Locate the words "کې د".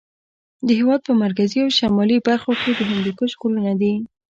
2.61-2.79